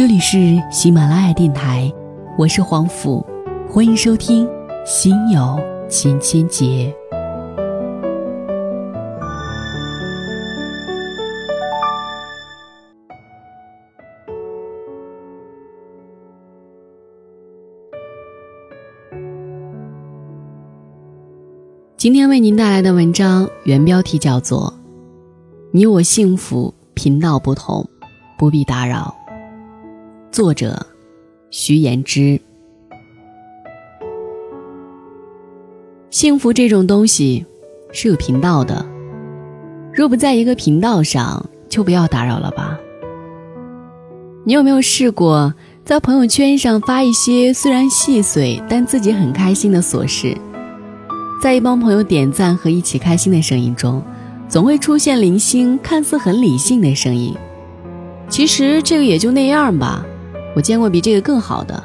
[0.00, 1.92] 这里是喜马拉雅电台，
[2.38, 3.22] 我是黄甫，
[3.68, 4.46] 欢迎收听
[4.86, 5.60] 《心有
[5.90, 6.90] 千千结》。
[21.98, 24.72] 今天为您带来的文章原标题叫做
[25.72, 27.86] 《你我幸福频道不同，
[28.38, 29.14] 不必打扰》。
[30.30, 30.86] 作者：
[31.50, 32.40] 徐言之。
[36.10, 37.44] 幸福这种东西
[37.90, 38.86] 是有频道的，
[39.92, 42.78] 若不在一个频道上，就不要打扰了吧。
[44.44, 45.52] 你有没有试过
[45.84, 50.36] 在朋友圈上发一些虽然细碎但自己很开心的琐事？
[51.42, 54.00] 在一帮朋友点赞和一起开心的声音中，
[54.48, 57.34] 总会出现零星、看似很理性的声音。
[58.28, 60.06] 其实这个也就那样吧，
[60.54, 61.82] 我见过比这个更好的。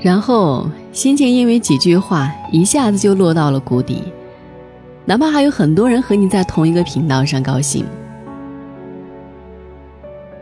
[0.00, 4.02] 然后心情因为几句话一下子就落到了谷底，
[5.04, 7.84] 哪怕还有很多人和你在同一个频道上高兴。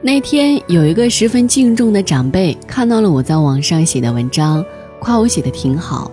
[0.03, 4.65] 那天有一个十分敬重的长辈看到了我在网上写的文章，
[5.01, 6.11] 夸我写的挺好。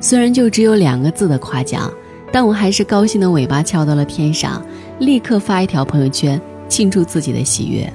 [0.00, 1.92] 虽然就只有两个字的夸奖，
[2.30, 4.64] 但我还是高兴的尾巴翘到了天上，
[4.98, 7.92] 立刻发一条朋友圈庆祝自己的喜悦。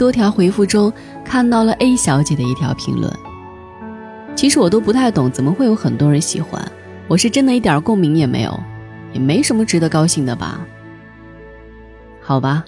[0.00, 0.90] 多条回复中
[1.22, 3.12] 看到了 A 小姐的一条评论。
[4.34, 6.66] 其实我都不太懂，怎么会有很多人喜欢？
[7.06, 8.60] 我是真的一点共鸣也没有，
[9.12, 10.58] 也没什么值得高兴的吧？
[12.22, 12.64] 好吧，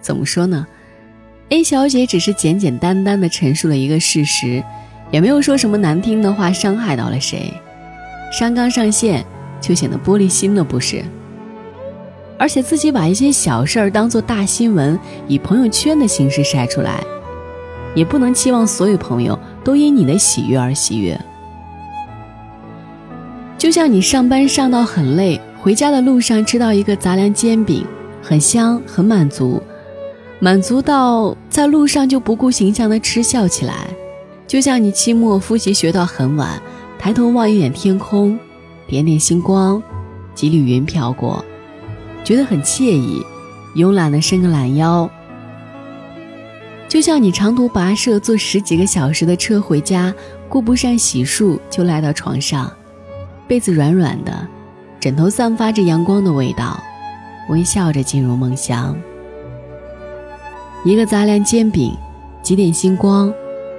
[0.00, 0.64] 怎么说呢
[1.48, 4.62] ？A 小姐只是简简单单的陈述了一个事实，
[5.10, 7.52] 也没有说什么难听的话，伤害到了谁。
[8.30, 9.26] 山刚上线，
[9.60, 11.04] 就显得玻璃心了，不是？
[12.38, 17.02] 而且自己把一些小事儿当做大新闻，以朋友圈的形式晒出来，
[17.94, 21.18] 也不能期望所有朋友都因你的喜悦而喜悦。
[23.56, 27.84] 就像你上班上到很累，回家的路上吃到一个杂粮煎饼，
[28.22, 29.62] 很香，很满足，
[30.38, 33.88] 满足到在路上就不顾形象的吃笑起来。
[34.46, 36.60] 就像你期末复习学到很晚。
[36.98, 38.36] 抬头望一眼天空，
[38.88, 39.80] 点点星光，
[40.34, 41.44] 几缕云飘过，
[42.26, 43.24] 觉得很惬意，
[43.76, 45.08] 慵懒的伸个懒腰。
[46.88, 50.12] 就像你长途跋涉坐十几个小时的车回家，
[50.48, 52.68] 顾不上洗漱就赖到床上，
[53.46, 54.44] 被子软软的，
[54.98, 56.82] 枕头散发着阳光的味道，
[57.48, 58.96] 微笑着进入梦乡。
[60.84, 61.96] 一个杂粮煎饼，
[62.42, 63.32] 几点星光，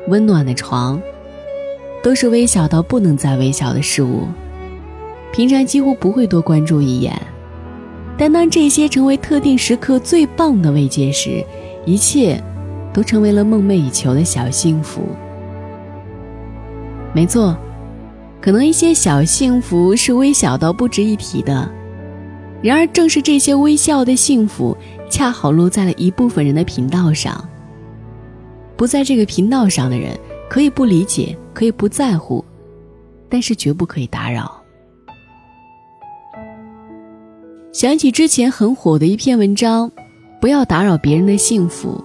[0.07, 0.97] 温暖的床。
[2.01, 4.25] 都是微小到不能再微小的事物，
[5.33, 7.19] 平常几乎不会多关注一眼，
[8.17, 11.43] 但当这些成为特定时刻最棒的慰藉时，
[11.85, 12.41] 一切
[12.91, 15.01] 都成为了梦寐以求的小幸福。
[17.13, 17.55] 没错，
[18.41, 21.69] 可能一些小幸福是微小到不值一提的，
[22.61, 24.75] 然而正是这些微笑的幸福，
[25.09, 27.47] 恰好落在了一部分人的频道上。
[28.75, 30.17] 不在这个频道上的人。
[30.49, 32.41] 可以不理解，可以不在乎，
[33.27, 34.63] 但是绝不可以打扰。
[37.77, 39.91] 想起之前很火的一篇文章，
[40.41, 42.03] 不要打扰别人的幸福。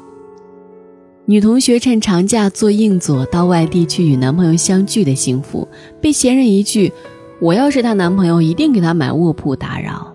[1.24, 5.66] 女同学趁长假做硬座到外地去与男朋友相聚的幸福，
[5.98, 6.92] 被闲人一句
[7.40, 10.14] “我要是她男朋友，一定给她买卧铺”打扰。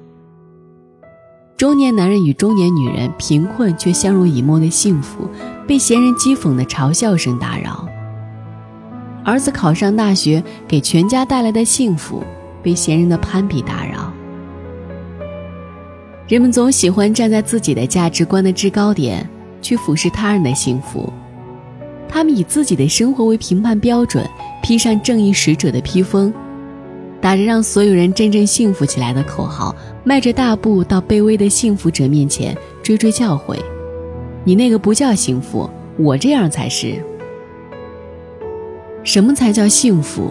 [1.57, 5.28] 中年男人与中年女人贫困却相濡以沫的幸福，
[5.67, 7.90] 被闲人讥讽的嘲笑声打扰。
[9.25, 12.22] 儿子考上大学，给全家带来的幸福，
[12.62, 14.13] 被闲人的攀比打扰。
[16.28, 19.28] 人们总喜欢站在自己的价值观的制高点
[19.62, 21.12] 去俯视他人的幸福，
[22.10, 24.28] 他们以自己的生活为评判标准，
[24.62, 26.34] 披上正义使者的披风，
[27.22, 29.74] 打着让所有人真正幸福起来的口号，
[30.04, 32.53] 迈着大步到卑微的幸福者面前
[32.84, 33.56] 追追教诲
[34.44, 37.02] ：“你那个不叫幸福，我这样才是。”
[39.06, 40.30] 什么才叫幸福？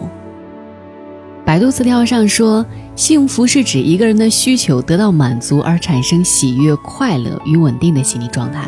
[1.46, 2.66] 百度词条上说，
[2.96, 8.66] 幸福是指一个人的需求得到满足而产生喜悦、快乐与稳定的心理状态。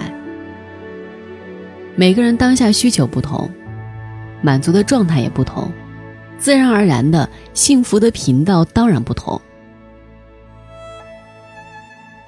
[1.97, 3.51] 每个人当下需求不同，
[4.43, 5.69] 满足的状态也不同，
[6.39, 9.41] 自然而然的幸福的频道当然不同。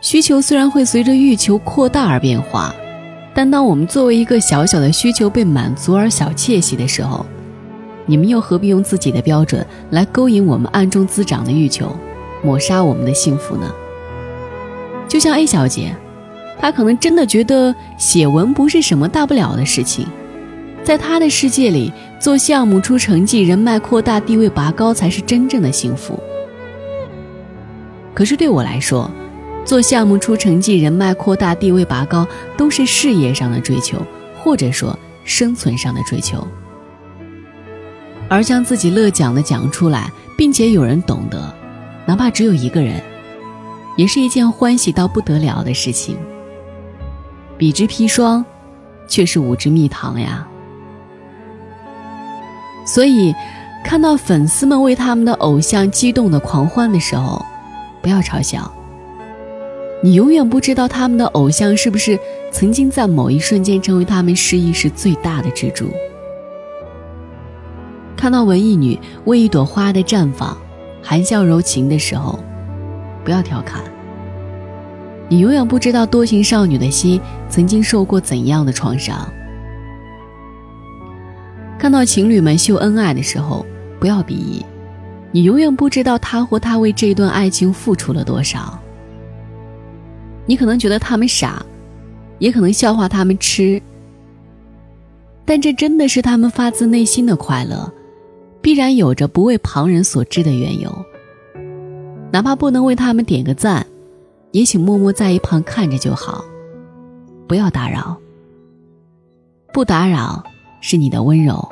[0.00, 2.75] 需求虽然会随着欲求扩大而变化，
[3.32, 7.25] 但当我们作为一个小小的需求被满足而小窃喜的时候，
[8.06, 11.94] 你们又何必用自己的标准来勾引我们暗中滋长的欲求，
[12.43, 13.73] 抹杀我们的幸福呢？
[15.08, 15.94] 就像 A 小姐，
[16.58, 20.06] 她可能真的觉得写文不是什么大不了的事情，
[20.82, 26.19] 在她的世界里，做项目出成绩、人脉扩大、地位拔高才是真正的幸福。
[28.14, 29.11] 可是对我来说，
[29.64, 32.26] 做项目出成绩、人脉扩大、地位拔高，
[32.56, 33.99] 都是事业上的追求，
[34.43, 36.46] 或者说生存上的追求。
[38.31, 41.53] 而将自己乐讲的讲出来，并且有人懂得，
[42.06, 43.03] 哪怕只有一个人，
[43.97, 46.17] 也是一件欢喜到不得了的事情。
[47.59, 48.44] 彼之砒霜，
[49.09, 50.47] 却是吾之蜜糖呀。
[52.87, 53.35] 所以，
[53.85, 57.44] 看到粉丝们为他们的偶像激动的狂欢的时候，
[58.00, 58.73] 不要嘲笑。
[60.05, 62.17] 你永远不知道他们的偶像是不是
[62.53, 65.91] 曾经在某一瞬间成为他们失意时最大的支柱。
[68.20, 70.55] 看到文艺女为一朵花的绽放，
[71.02, 72.38] 含笑柔情的时候，
[73.25, 73.82] 不要调侃。
[75.26, 77.19] 你永远不知道多情少女的心
[77.49, 79.26] 曾经受过怎样的创伤。
[81.78, 83.64] 看到情侣们秀恩爱的时候，
[83.99, 84.62] 不要鄙夷。
[85.32, 88.78] 你永远不知道他或她为这段爱情付出了多少。
[90.44, 91.64] 你可能觉得他们傻，
[92.38, 93.81] 也可能笑话他们痴，
[95.46, 97.90] 但这真的是他们发自内心的快乐，
[98.70, 101.05] 必然有着不为旁人所知的缘由。
[102.31, 103.84] 哪怕不能为他们点个赞。
[104.52, 106.44] 也请默默在一旁看着就好，
[107.49, 108.17] 不要打扰。
[109.72, 110.44] 不打扰
[110.81, 111.69] 是你的温柔，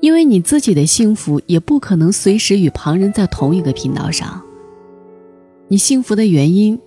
[0.00, 4.42] 因为你自己的幸福也不可能随时与旁人在同一个频道上。
[5.68, 6.78] 你幸福的原因，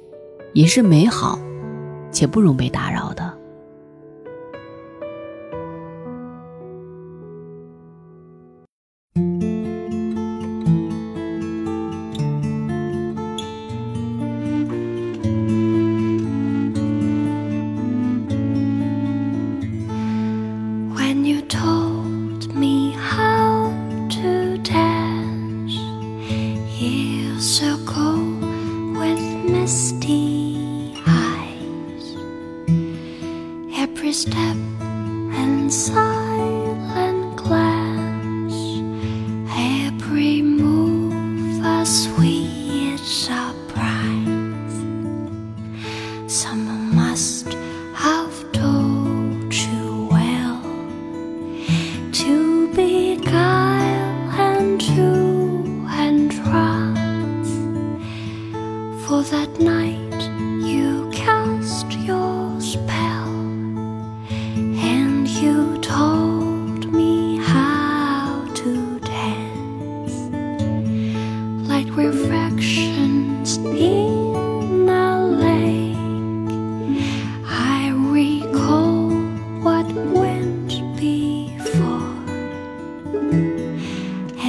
[0.53, 1.39] 也是美好，
[2.11, 3.36] 且不容被打扰的。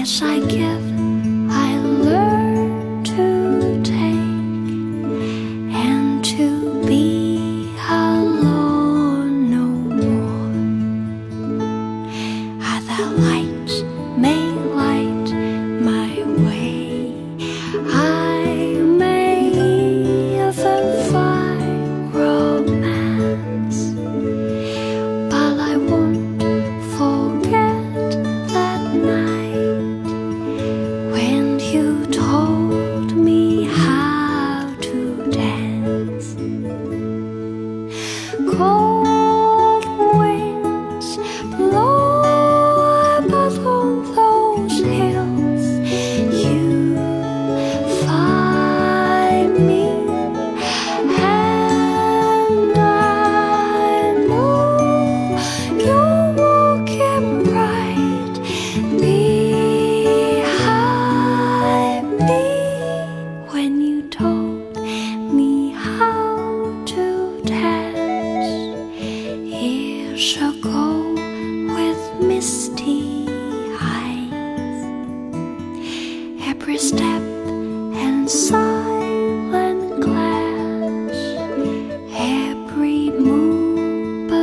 [0.09, 0.98] much I give.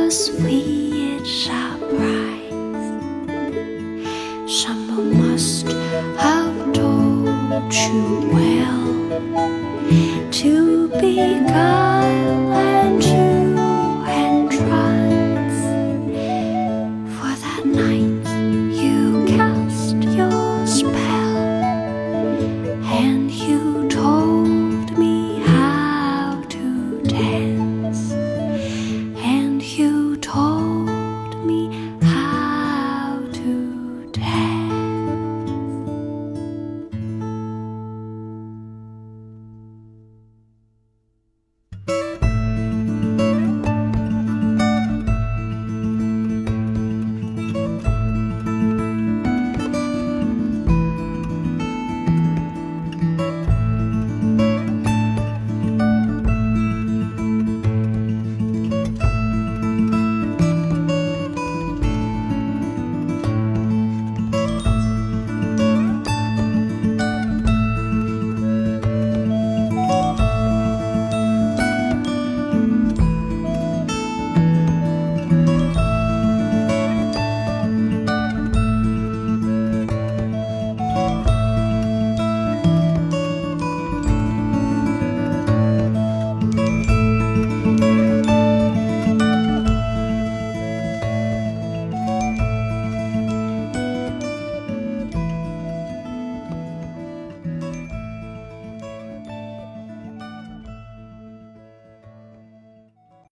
[0.06, 2.52] a sweet surprise.
[4.46, 8.86] Someone must have told you well
[10.30, 11.16] to be
[11.48, 12.45] kind.